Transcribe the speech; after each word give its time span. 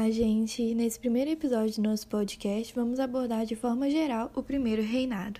Olá, 0.00 0.10
gente! 0.10 0.74
Nesse 0.74 0.98
primeiro 0.98 1.30
episódio 1.30 1.74
do 1.76 1.86
nosso 1.86 2.08
podcast, 2.08 2.74
vamos 2.74 2.98
abordar 2.98 3.44
de 3.44 3.54
forma 3.54 3.90
geral 3.90 4.30
o 4.34 4.42
primeiro 4.42 4.80
reinado. 4.80 5.38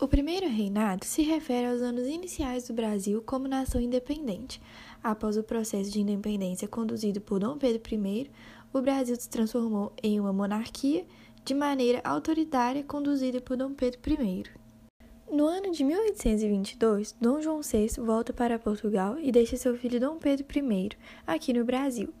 O 0.00 0.08
primeiro 0.08 0.48
reinado 0.48 1.04
se 1.04 1.22
refere 1.22 1.68
aos 1.68 1.80
anos 1.80 2.08
iniciais 2.08 2.66
do 2.66 2.74
Brasil 2.74 3.22
como 3.22 3.46
nação 3.46 3.80
independente. 3.80 4.60
Após 5.00 5.36
o 5.36 5.44
processo 5.44 5.92
de 5.92 6.00
independência 6.00 6.66
conduzido 6.66 7.20
por 7.20 7.38
Dom 7.38 7.56
Pedro 7.56 7.80
I, 7.94 8.28
o 8.72 8.80
Brasil 8.80 9.14
se 9.14 9.30
transformou 9.30 9.92
em 10.02 10.18
uma 10.18 10.32
monarquia 10.32 11.06
de 11.44 11.54
maneira 11.54 12.00
autoritária 12.02 12.82
conduzida 12.82 13.40
por 13.40 13.56
Dom 13.56 13.74
Pedro 13.74 14.00
I. 14.12 14.42
No 15.30 15.46
ano 15.46 15.70
de 15.70 15.84
1822, 15.84 17.14
Dom 17.20 17.40
João 17.40 17.60
VI 17.62 17.90
volta 18.00 18.32
para 18.32 18.58
Portugal 18.58 19.16
e 19.20 19.30
deixa 19.30 19.56
seu 19.56 19.78
filho 19.78 20.00
Dom 20.00 20.18
Pedro 20.18 20.44
I 20.52 20.88
aqui 21.24 21.52
no 21.52 21.64
Brasil. 21.64 22.12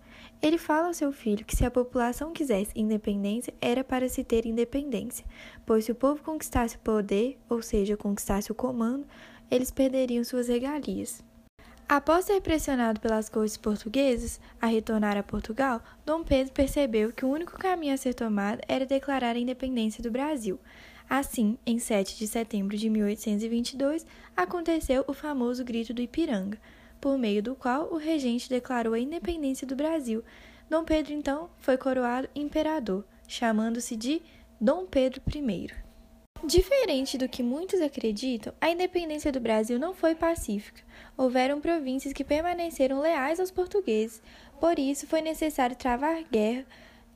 Ele 0.42 0.56
fala 0.56 0.86
ao 0.86 0.94
seu 0.94 1.12
filho 1.12 1.44
que 1.44 1.54
se 1.54 1.66
a 1.66 1.70
população 1.70 2.32
quisesse 2.32 2.72
independência, 2.74 3.52
era 3.60 3.84
para 3.84 4.08
se 4.08 4.24
ter 4.24 4.46
independência, 4.46 5.24
pois 5.66 5.84
se 5.84 5.92
o 5.92 5.94
povo 5.94 6.22
conquistasse 6.22 6.76
o 6.76 6.80
poder, 6.80 7.38
ou 7.48 7.60
seja, 7.60 7.96
conquistasse 7.96 8.50
o 8.50 8.54
comando, 8.54 9.06
eles 9.50 9.70
perderiam 9.70 10.24
suas 10.24 10.48
regalias. 10.48 11.22
Após 11.86 12.24
ser 12.24 12.40
pressionado 12.40 13.00
pelas 13.00 13.28
cortes 13.28 13.56
portuguesas 13.56 14.40
a 14.60 14.66
retornar 14.68 15.18
a 15.18 15.24
Portugal, 15.24 15.82
Dom 16.06 16.22
Pedro 16.22 16.52
percebeu 16.52 17.12
que 17.12 17.24
o 17.24 17.28
único 17.28 17.58
caminho 17.58 17.92
a 17.92 17.96
ser 17.96 18.14
tomado 18.14 18.62
era 18.68 18.86
declarar 18.86 19.34
a 19.34 19.38
independência 19.38 20.02
do 20.02 20.10
Brasil. 20.10 20.58
Assim, 21.08 21.58
em 21.66 21.80
7 21.80 22.16
de 22.16 22.28
setembro 22.28 22.76
de 22.76 22.88
1822, 22.88 24.06
aconteceu 24.36 25.04
o 25.08 25.12
famoso 25.12 25.64
Grito 25.64 25.92
do 25.92 26.00
Ipiranga, 26.00 26.56
por 27.00 27.16
meio 27.16 27.42
do 27.42 27.54
qual 27.54 27.92
o 27.92 27.96
regente 27.96 28.48
declarou 28.48 28.94
a 28.94 29.00
independência 29.00 29.66
do 29.66 29.74
Brasil. 29.74 30.22
Dom 30.68 30.84
Pedro, 30.84 31.12
então, 31.12 31.50
foi 31.58 31.76
coroado 31.76 32.28
imperador, 32.34 33.04
chamando-se 33.26 33.96
de 33.96 34.22
Dom 34.60 34.86
Pedro 34.86 35.22
I. 35.26 35.70
Diferente 36.44 37.18
do 37.18 37.28
que 37.28 37.42
muitos 37.42 37.80
acreditam, 37.80 38.54
a 38.60 38.70
independência 38.70 39.30
do 39.30 39.40
Brasil 39.40 39.78
não 39.78 39.92
foi 39.92 40.14
pacífica. 40.14 40.82
Houveram 41.16 41.60
províncias 41.60 42.14
que 42.14 42.24
permaneceram 42.24 43.00
leais 43.00 43.40
aos 43.40 43.50
portugueses, 43.50 44.22
por 44.58 44.78
isso 44.78 45.06
foi 45.06 45.20
necessário 45.20 45.76
travar 45.76 46.22
guerra 46.30 46.64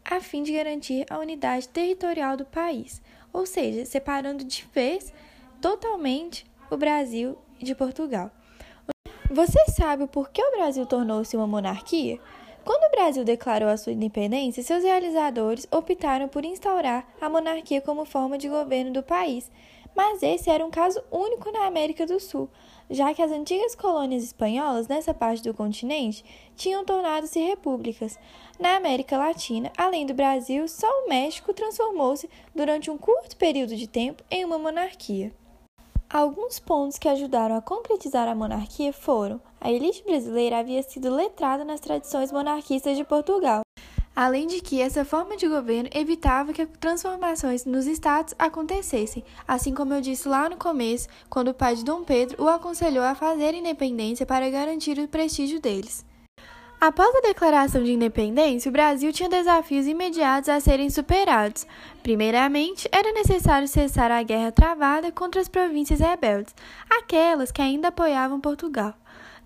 a 0.05 0.21
fim 0.21 0.43
de 0.43 0.53
garantir 0.53 1.07
a 1.09 1.19
unidade 1.19 1.69
territorial 1.69 2.37
do 2.37 2.45
país, 2.45 3.01
ou 3.33 3.47
seja, 3.47 3.87
separando 3.87 4.45
de 4.45 4.67
vez 4.75 5.13
totalmente 5.61 6.45
o 6.71 6.77
Brasil 6.77 7.39
de 7.59 7.75
Portugal. 7.75 8.31
Você 9.31 9.59
sabe 9.71 10.07
por 10.07 10.29
que 10.29 10.43
o 10.43 10.51
Brasil 10.51 10.85
tornou-se 10.85 11.35
uma 11.35 11.47
monarquia? 11.47 12.21
Quando 12.63 12.85
o 12.85 12.91
Brasil 12.91 13.25
declarou 13.25 13.71
a 13.71 13.77
sua 13.77 13.93
independência, 13.93 14.63
seus 14.63 14.85
realizadores 14.85 15.67
optaram 15.71 16.29
por 16.29 16.45
instaurar 16.45 17.07
a 17.19 17.29
monarquia 17.29 17.81
como 17.81 18.05
forma 18.05 18.37
de 18.37 18.51
governo 18.51 18.93
do 18.93 19.03
país. 19.03 19.51
Mas 19.97 20.23
esse 20.23 20.51
era 20.51 20.65
um 20.65 20.71
caso 20.71 21.03
único 21.11 21.51
na 21.51 21.67
América 21.67 22.05
do 22.05 22.21
Sul, 22.21 22.51
já 22.91 23.15
que 23.15 23.23
as 23.23 23.33
antigas 23.33 23.75
colônias 23.75 24.25
espanholas 24.25 24.89
nessa 24.89 25.15
parte 25.15 25.43
do 25.43 25.55
continente 25.55 26.23
tinham 26.55 26.85
tornado-se 26.85 27.41
repúblicas. 27.41 28.19
Na 28.61 28.77
América 28.77 29.17
Latina, 29.17 29.73
além 29.77 30.05
do 30.05 30.13
Brasil, 30.13 30.69
só 30.69 30.87
o 30.87 31.09
México 31.09 31.55
transformou-se 31.55 32.29
durante 32.55 32.91
um 32.91 32.99
curto 32.99 33.37
período 33.39 33.75
de 33.75 33.89
tempo 33.89 34.23
em 34.31 34.45
uma 34.45 34.59
monarquia. 34.59 35.33
Alguns 36.15 36.61
pontos 36.61 36.97
que 36.97 37.09
ajudaram 37.09 37.57
a 37.57 37.61
concretizar 37.61 38.29
a 38.29 38.37
monarquia 38.37 38.93
foram: 38.93 39.41
a 39.61 39.69
elite 39.69 40.05
brasileira 40.05 40.61
havia 40.61 40.81
sido 40.81 41.13
letrada 41.13 41.65
nas 41.65 41.81
tradições 41.81 42.31
monarquistas 42.31 42.97
de 42.97 43.03
Portugal, 43.03 43.63
além 44.15 44.47
de 44.47 44.61
que 44.61 44.81
essa 44.81 45.05
forma 45.05 45.37
de 45.37 45.49
governo 45.49 45.91
evitava 45.93 46.53
que 46.53 46.67
transformações 46.67 47.65
nos 47.65 47.87
estados 47.87 48.33
acontecessem, 48.39 49.25
assim 49.49 49.75
como 49.75 49.93
eu 49.93 50.01
disse 50.01 50.29
lá 50.29 50.49
no 50.49 50.57
começo, 50.57 51.09
quando 51.29 51.49
o 51.49 51.55
pai 51.55 51.75
de 51.75 51.85
Dom 51.85 52.05
Pedro 52.05 52.45
o 52.45 52.49
aconselhou 52.49 53.03
a 53.03 53.17
fazer 53.17 53.53
independência 53.53 54.25
para 54.25 54.49
garantir 54.49 54.97
o 55.01 55.09
prestígio 55.09 55.61
deles. 55.61 56.07
Após 56.87 57.17
a 57.17 57.23
declaração 57.23 57.83
de 57.83 57.95
independência, 57.95 58.69
o 58.69 58.73
Brasil 58.73 59.11
tinha 59.11 59.27
desafios 59.27 59.87
imediatos 59.87 60.51
a 60.51 60.61
serem 60.61 60.91
superados. 60.91 61.67
Primeiramente, 62.03 62.87
era 62.93 63.11
necessário 63.11 63.67
cessar 63.67 64.13
a 64.13 64.23
guerra 64.23 64.53
travada 64.53 65.11
contra 65.11 65.41
as 65.41 65.49
províncias 65.49 66.01
rebeldes, 66.01 66.55
aquelas 66.91 67.51
que 67.51 67.63
ainda 67.63 67.89
apoiavam 67.89 68.39
Portugal. 68.39 68.93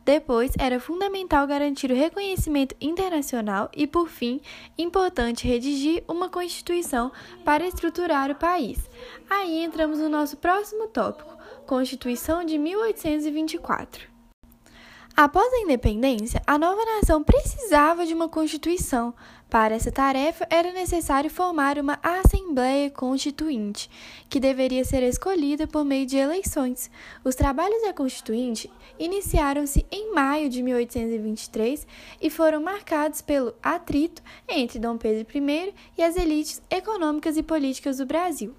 Depois, 0.04 0.50
era 0.58 0.80
fundamental 0.80 1.46
garantir 1.46 1.92
o 1.92 1.94
reconhecimento 1.94 2.74
internacional 2.80 3.70
e, 3.72 3.86
por 3.86 4.08
fim, 4.08 4.40
importante 4.76 5.46
redigir 5.46 6.02
uma 6.08 6.28
Constituição 6.28 7.12
para 7.44 7.64
estruturar 7.64 8.32
o 8.32 8.34
país. 8.34 8.80
Aí 9.30 9.62
entramos 9.62 10.00
no 10.00 10.08
nosso 10.08 10.38
próximo 10.38 10.88
tópico, 10.88 11.38
Constituição 11.64 12.44
de 12.44 12.58
1824. 12.58 14.17
Após 15.20 15.52
a 15.52 15.58
independência, 15.58 16.40
a 16.46 16.56
nova 16.56 16.80
nação 16.84 17.24
precisava 17.24 18.06
de 18.06 18.14
uma 18.14 18.28
constituição. 18.28 19.12
Para 19.50 19.74
essa 19.74 19.90
tarefa, 19.90 20.46
era 20.48 20.72
necessário 20.72 21.28
formar 21.28 21.76
uma 21.76 21.98
Assembleia 22.00 22.88
Constituinte, 22.88 23.90
que 24.30 24.38
deveria 24.38 24.84
ser 24.84 25.02
escolhida 25.02 25.66
por 25.66 25.84
meio 25.84 26.06
de 26.06 26.16
eleições. 26.16 26.88
Os 27.24 27.34
trabalhos 27.34 27.82
da 27.82 27.92
Constituinte 27.92 28.70
iniciaram-se 28.96 29.84
em 29.90 30.14
maio 30.14 30.48
de 30.48 30.62
1823 30.62 31.84
e 32.22 32.30
foram 32.30 32.62
marcados 32.62 33.20
pelo 33.20 33.56
atrito 33.60 34.22
entre 34.48 34.78
Dom 34.78 34.96
Pedro 34.96 35.26
I 35.36 35.74
e 35.98 36.02
as 36.04 36.16
elites 36.16 36.62
econômicas 36.70 37.36
e 37.36 37.42
políticas 37.42 37.98
do 37.98 38.06
Brasil. 38.06 38.54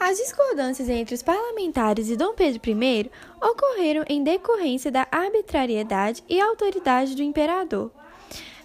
As 0.00 0.16
discordâncias 0.16 0.88
entre 0.88 1.14
os 1.14 1.22
parlamentares 1.22 2.08
e 2.08 2.16
Dom 2.16 2.32
Pedro 2.32 2.60
I 2.64 3.10
ocorreram 3.42 4.04
em 4.08 4.22
decorrência 4.22 4.92
da 4.92 5.06
arbitrariedade 5.10 6.22
e 6.28 6.40
autoridade 6.40 7.16
do 7.16 7.22
imperador 7.22 7.90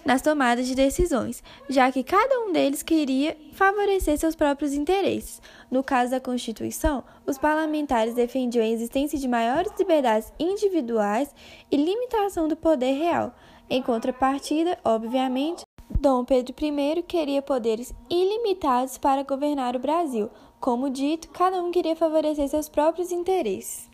nas 0.04 0.20
tomadas 0.20 0.66
de 0.66 0.74
decisões, 0.74 1.42
já 1.68 1.90
que 1.90 2.04
cada 2.04 2.40
um 2.40 2.52
deles 2.52 2.82
queria 2.82 3.36
favorecer 3.54 4.18
seus 4.18 4.36
próprios 4.36 4.74
interesses. 4.74 5.40
No 5.70 5.82
caso 5.82 6.10
da 6.10 6.20
Constituição, 6.20 7.02
os 7.26 7.38
parlamentares 7.38 8.14
defendiam 8.14 8.62
a 8.64 8.68
existência 8.68 9.18
de 9.18 9.26
maiores 9.26 9.72
liberdades 9.78 10.32
individuais 10.38 11.34
e 11.70 11.76
limitação 11.76 12.46
do 12.46 12.56
poder 12.56 12.92
real. 12.92 13.34
Em 13.68 13.82
contrapartida, 13.82 14.78
obviamente, 14.84 15.63
Dom 15.90 16.24
Pedro 16.24 16.54
I 16.60 17.02
queria 17.02 17.42
poderes 17.42 17.94
ilimitados 18.10 18.96
para 18.98 19.22
governar 19.22 19.76
o 19.76 19.78
Brasil, 19.78 20.30
como 20.58 20.88
dito, 20.88 21.28
cada 21.28 21.62
um 21.62 21.70
queria 21.70 21.94
favorecer 21.94 22.48
seus 22.48 22.68
próprios 22.68 23.12
interesses. 23.12 23.88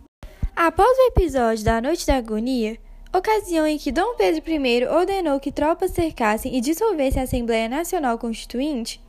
Após 0.55 0.89
o 0.89 1.07
episódio 1.09 1.65
da 1.65 1.81
Noite 1.81 2.07
da 2.07 2.17
Agonia, 2.17 2.79
ocasião 3.13 3.67
em 3.67 3.77
que 3.77 3.91
Dom 3.91 4.15
Pedro 4.15 4.43
I 4.49 4.87
ordenou 4.87 5.41
que 5.41 5.51
tropas 5.51 5.91
cercassem 5.91 6.57
e 6.57 6.61
dissolvessem 6.61 7.21
a 7.21 7.25
Assembleia 7.25 7.69
Nacional 7.69 8.19
Constituinte, 8.19 9.03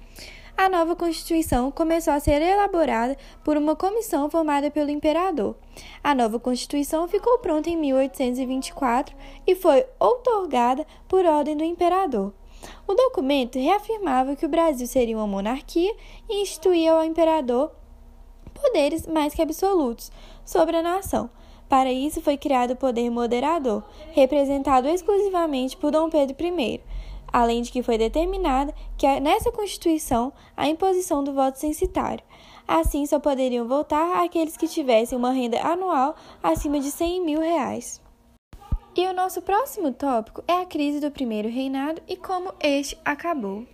a 0.57 0.69
nova 0.69 0.95
Constituição 0.95 1.71
começou 1.71 2.13
a 2.13 2.19
ser 2.19 2.41
elaborada 2.41 3.17
por 3.43 3.57
uma 3.57 3.75
comissão 3.75 4.29
formada 4.29 4.69
pelo 4.69 4.91
imperador. 4.91 5.55
A 6.03 6.13
nova 6.13 6.39
Constituição 6.39 7.07
ficou 7.07 7.39
pronta 7.39 7.69
em 7.69 7.77
1824 7.77 9.15
e 9.47 9.55
foi 9.55 9.85
outorgada 9.99 10.85
por 11.07 11.25
ordem 11.25 11.57
do 11.57 11.63
imperador. 11.63 12.33
O 12.87 12.93
documento 12.93 13.59
reafirmava 13.59 14.35
que 14.35 14.45
o 14.45 14.49
Brasil 14.49 14.87
seria 14.87 15.17
uma 15.17 15.27
monarquia 15.27 15.95
e 16.29 16.41
instituía 16.41 16.93
ao 16.93 17.03
imperador 17.03 17.71
poderes 18.53 19.07
mais 19.07 19.33
que 19.33 19.41
absolutos 19.41 20.11
sobre 20.45 20.77
a 20.77 20.83
nação. 20.83 21.29
Para 21.67 21.91
isso 21.91 22.21
foi 22.21 22.37
criado 22.37 22.71
o 22.71 22.75
poder 22.75 23.09
moderador, 23.09 23.83
representado 24.11 24.87
exclusivamente 24.87 25.77
por 25.77 25.91
Dom 25.91 26.09
Pedro 26.09 26.35
I, 26.45 26.81
além 27.31 27.61
de 27.61 27.71
que 27.71 27.81
foi 27.81 27.97
determinada 27.97 28.73
que 28.97 29.07
nessa 29.19 29.51
Constituição 29.51 30.33
a 30.55 30.67
imposição 30.67 31.23
do 31.23 31.33
voto 31.33 31.57
censitário. 31.57 32.23
Assim, 32.67 33.05
só 33.05 33.19
poderiam 33.19 33.67
votar 33.67 34.23
aqueles 34.23 34.57
que 34.57 34.67
tivessem 34.67 35.17
uma 35.17 35.31
renda 35.31 35.61
anual 35.61 36.15
acima 36.43 36.79
de 36.79 36.91
100 36.91 37.25
mil 37.25 37.39
reais. 37.39 38.01
E 38.93 39.07
o 39.07 39.13
nosso 39.13 39.41
próximo 39.41 39.93
tópico 39.93 40.43
é 40.45 40.59
a 40.59 40.65
crise 40.65 40.99
do 40.99 41.09
primeiro 41.09 41.47
reinado 41.47 42.01
e 42.09 42.17
como 42.17 42.53
este 42.59 42.97
acabou. 43.05 43.65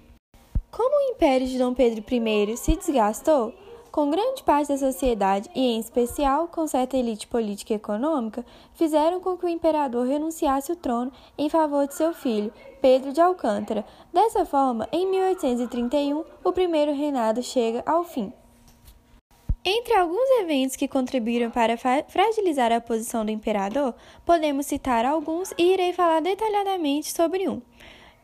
Como 0.69 0.95
o 0.95 1.11
império 1.11 1.47
de 1.47 1.57
Dom 1.57 1.73
Pedro 1.73 2.03
I 2.07 2.55
se 2.55 2.75
desgastou, 2.75 3.51
com 3.91 4.11
grande 4.11 4.43
parte 4.43 4.67
da 4.67 4.77
sociedade 4.77 5.49
e, 5.55 5.59
em 5.59 5.79
especial, 5.79 6.47
com 6.47 6.67
certa 6.67 6.95
elite 6.95 7.25
política 7.25 7.73
e 7.73 7.77
econômica, 7.77 8.45
fizeram 8.75 9.19
com 9.19 9.35
que 9.35 9.47
o 9.47 9.49
imperador 9.49 10.05
renunciasse 10.05 10.71
o 10.71 10.75
trono 10.75 11.11
em 11.35 11.49
favor 11.49 11.87
de 11.87 11.95
seu 11.95 12.13
filho, 12.13 12.53
Pedro 12.79 13.11
de 13.11 13.19
Alcântara. 13.19 13.83
Dessa 14.13 14.45
forma, 14.45 14.87
em 14.91 15.09
1831, 15.09 16.23
o 16.43 16.51
primeiro 16.51 16.93
reinado 16.93 17.41
chega 17.41 17.81
ao 17.87 18.03
fim. 18.03 18.31
Entre 19.69 19.93
alguns 19.95 20.29
eventos 20.39 20.77
que 20.77 20.87
contribuíram 20.87 21.51
para 21.51 21.75
fragilizar 22.07 22.71
a 22.71 22.79
posição 22.79 23.25
do 23.25 23.31
imperador, 23.31 23.93
podemos 24.25 24.65
citar 24.65 25.03
alguns 25.03 25.53
e 25.57 25.73
irei 25.73 25.91
falar 25.91 26.21
detalhadamente 26.21 27.11
sobre 27.11 27.49
um. 27.49 27.61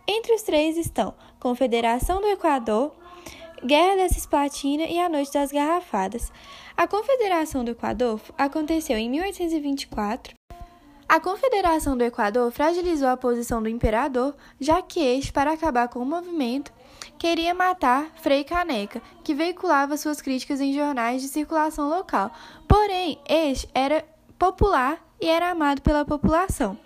Entre 0.08 0.34
os 0.34 0.42
três 0.42 0.78
estão 0.78 1.14
Confederação 1.42 2.22
do 2.22 2.28
Equador, 2.28 2.96
Guerra 3.62 3.98
da 3.98 4.08
Cisplatina 4.08 4.84
e 4.84 4.98
a 4.98 5.10
Noite 5.10 5.34
das 5.34 5.52
Garrafadas. 5.52 6.32
A 6.78 6.88
Confederação 6.88 7.66
do 7.66 7.72
Equador 7.72 8.22
aconteceu 8.38 8.98
em 8.98 9.10
1824. 9.10 10.36
A 11.10 11.20
Confederação 11.20 11.98
do 11.98 12.06
Equador 12.06 12.50
fragilizou 12.54 13.10
a 13.10 13.18
posição 13.18 13.62
do 13.62 13.68
imperador, 13.68 14.34
já 14.62 14.82
que 14.82 15.02
este, 15.02 15.34
para 15.34 15.52
acabar 15.52 15.90
com 15.90 16.00
o 16.00 16.06
movimento, 16.06 16.72
queria 17.18 17.54
matar 17.54 18.12
Frei 18.16 18.44
Caneca, 18.44 19.02
que 19.24 19.34
veiculava 19.34 19.98
suas 19.98 20.22
críticas 20.22 20.60
em 20.60 20.74
jornais 20.74 21.22
de 21.22 21.28
circulação 21.28 21.90
local. 21.90 22.32
Porém, 22.68 23.20
este 23.28 23.70
era 23.74 24.06
popular 24.38 25.04
e 25.22 25.28
era 25.28 25.52
amado 25.52 25.82
pela 25.82 26.04
população, 26.04 26.78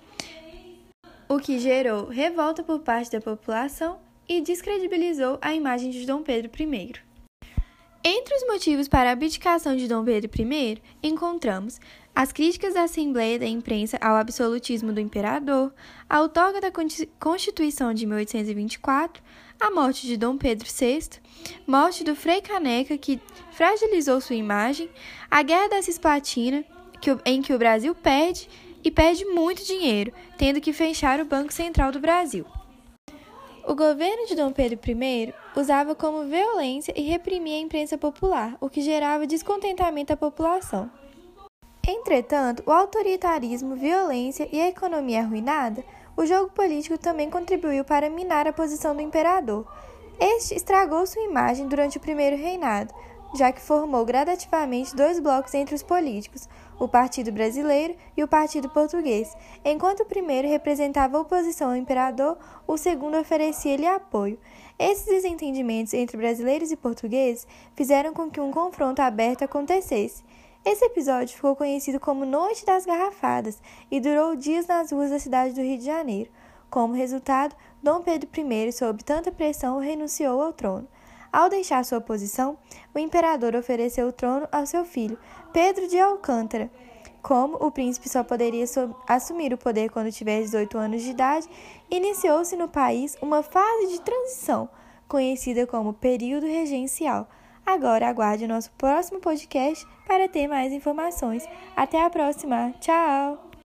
o 1.27 1.39
que 1.39 1.59
gerou 1.59 2.07
revolta 2.07 2.63
por 2.63 2.79
parte 2.79 3.11
da 3.11 3.19
população 3.19 3.99
e 4.29 4.41
descredibilizou 4.41 5.39
a 5.41 5.53
imagem 5.53 5.89
de 5.89 6.05
Dom 6.05 6.21
Pedro 6.21 6.51
I. 6.61 6.93
Entre 8.03 8.35
os 8.35 8.45
motivos 8.45 8.87
para 8.87 9.09
a 9.09 9.13
abdicação 9.13 9.75
de 9.75 9.87
Dom 9.87 10.05
Pedro 10.05 10.29
I, 10.39 10.81
encontramos 11.03 11.79
as 12.15 12.31
críticas 12.31 12.73
da 12.73 12.83
Assembleia 12.83 13.35
e 13.35 13.39
da 13.39 13.45
imprensa 13.45 13.97
ao 14.01 14.15
absolutismo 14.15 14.93
do 14.93 14.99
imperador, 14.99 15.73
a 16.09 16.21
outorga 16.21 16.61
da 16.61 16.71
Constituição 17.19 17.93
de 17.93 18.05
1824, 18.05 19.21
a 19.59 19.71
morte 19.71 20.05
de 20.05 20.17
Dom 20.17 20.37
Pedro 20.37 20.67
VI, 20.69 21.09
morte 21.65 22.03
do 22.03 22.15
Frei 22.15 22.41
Caneca, 22.41 22.97
que 22.97 23.19
fragilizou 23.51 24.21
sua 24.21 24.35
imagem, 24.35 24.89
a 25.29 25.41
Guerra 25.41 25.69
da 25.69 25.81
Cisplatina, 25.81 26.63
em 27.25 27.41
que 27.41 27.53
o 27.53 27.57
Brasil 27.57 27.95
perde 27.95 28.47
e 28.83 28.91
perde 28.91 29.25
muito 29.25 29.65
dinheiro, 29.65 30.13
tendo 30.37 30.61
que 30.61 30.71
fechar 30.71 31.19
o 31.19 31.25
Banco 31.25 31.51
Central 31.51 31.91
do 31.91 31.99
Brasil. 31.99 32.45
O 33.65 33.75
governo 33.75 34.27
de 34.27 34.35
Dom 34.35 34.51
Pedro 34.51 34.79
I 34.87 35.33
usava 35.55 35.95
como 35.95 36.25
violência 36.25 36.93
e 36.95 37.01
reprimia 37.01 37.57
a 37.57 37.61
imprensa 37.61 37.97
popular, 37.97 38.55
o 38.61 38.69
que 38.69 38.81
gerava 38.81 39.27
descontentamento 39.27 40.13
à 40.13 40.17
população. 40.17 40.89
Entretanto, 41.85 42.63
o 42.65 42.71
autoritarismo, 42.71 43.75
violência 43.75 44.47
e 44.51 44.61
a 44.61 44.67
economia 44.67 45.21
arruinada, 45.21 45.83
o 46.17 46.25
jogo 46.25 46.49
político 46.51 46.97
também 46.97 47.29
contribuiu 47.29 47.85
para 47.85 48.09
minar 48.09 48.47
a 48.47 48.51
posição 48.51 48.95
do 48.95 49.01
imperador. 49.01 49.65
Este 50.19 50.55
estragou 50.55 51.05
sua 51.05 51.21
imagem 51.21 51.67
durante 51.67 51.97
o 51.97 52.01
primeiro 52.01 52.35
reinado, 52.35 52.91
já 53.35 53.51
que 53.51 53.61
formou 53.61 54.03
gradativamente 54.03 54.95
dois 54.95 55.19
blocos 55.19 55.53
entre 55.53 55.75
os 55.75 55.83
políticos, 55.83 56.49
o 56.79 56.87
Partido 56.87 57.31
Brasileiro 57.31 57.95
e 58.15 58.23
o 58.23 58.27
Partido 58.27 58.67
Português. 58.67 59.35
Enquanto 59.63 60.01
o 60.01 60.05
primeiro 60.05 60.47
representava 60.47 61.19
oposição 61.19 61.69
ao 61.69 61.75
imperador, 61.75 62.35
o 62.65 62.77
segundo 62.77 63.17
oferecia-lhe 63.17 63.85
apoio. 63.85 64.39
Esses 64.79 65.05
desentendimentos 65.05 65.93
entre 65.93 66.17
brasileiros 66.17 66.71
e 66.71 66.75
portugueses 66.75 67.47
fizeram 67.75 68.11
com 68.11 68.29
que 68.29 68.41
um 68.41 68.51
confronto 68.51 69.03
aberto 69.03 69.43
acontecesse. 69.43 70.23
Esse 70.69 70.83
episódio 70.83 71.33
ficou 71.33 71.55
conhecido 71.55 71.97
como 71.97 72.25
Noite 72.25 72.65
das 72.65 72.85
Garrafadas 72.85 73.61
e 73.89 74.01
durou 74.01 74.35
dias 74.35 74.67
nas 74.67 74.91
ruas 74.91 75.09
da 75.09 75.17
cidade 75.17 75.53
do 75.55 75.61
Rio 75.61 75.77
de 75.77 75.85
Janeiro. 75.85 76.29
Como 76.69 76.93
resultado, 76.93 77.55
Dom 77.81 78.01
Pedro 78.01 78.29
I, 78.35 78.73
sob 78.73 79.01
tanta 79.01 79.31
pressão, 79.31 79.79
renunciou 79.79 80.41
ao 80.41 80.51
trono. 80.51 80.85
Ao 81.31 81.47
deixar 81.47 81.85
sua 81.85 82.01
posição, 82.01 82.57
o 82.93 82.99
imperador 82.99 83.55
ofereceu 83.55 84.09
o 84.09 84.11
trono 84.11 84.45
ao 84.51 84.65
seu 84.65 84.83
filho, 84.83 85.17
Pedro 85.53 85.87
de 85.87 85.97
Alcântara. 85.97 86.69
Como 87.21 87.55
o 87.65 87.71
príncipe 87.71 88.09
só 88.09 88.21
poderia 88.21 88.65
assumir 89.07 89.53
o 89.53 89.57
poder 89.57 89.89
quando 89.89 90.11
tivesse 90.11 90.47
18 90.47 90.77
anos 90.77 91.01
de 91.01 91.11
idade, 91.11 91.47
iniciou-se 91.89 92.57
no 92.57 92.67
país 92.67 93.15
uma 93.21 93.41
fase 93.41 93.87
de 93.87 94.01
transição, 94.01 94.67
conhecida 95.07 95.65
como 95.65 95.93
período 95.93 96.45
regencial. 96.45 97.25
Agora 97.67 98.07
aguarde 98.07 98.45
o 98.45 98.47
nosso 98.47 98.71
próximo 98.71 99.19
podcast 99.19 99.85
para 100.07 100.29
ter 100.29 100.47
mais 100.47 100.71
informações. 100.71 101.45
Até 101.75 102.01
a 102.01 102.09
próxima. 102.09 102.73
Tchau! 102.79 103.46